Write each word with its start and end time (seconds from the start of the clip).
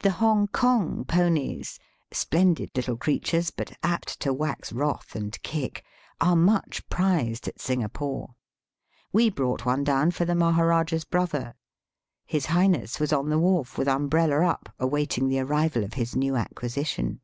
The 0.00 0.12
Hongkong 0.16 1.04
ponies— 1.06 1.78
splendid 2.10 2.70
little 2.74 2.96
creatures, 2.96 3.50
but 3.50 3.76
apt 3.82 4.18
to 4.20 4.32
wax 4.32 4.72
wroth 4.72 5.14
and 5.14 5.36
kick— 5.42 5.84
are 6.22 6.34
much 6.36 6.88
prized 6.88 7.46
at 7.46 7.60
Singapore. 7.60 8.34
We^ 9.12 9.34
brought 9.34 9.66
one 9.66 9.84
down 9.84 10.10
for 10.12 10.24
the 10.24 10.34
Maharajah's 10.34 11.04
brother. 11.04 11.54
His 12.24 12.46
Highness 12.46 12.98
was 12.98 13.12
on 13.12 13.28
the 13.28 13.38
wharf 13.38 13.76
with 13.76 13.88
umbrella 13.88 14.42
up 14.46 14.70
awaiting 14.78 15.28
the 15.28 15.40
arrival 15.40 15.84
of 15.84 15.92
his 16.00 16.16
new 16.16 16.34
acquisition. 16.34 17.20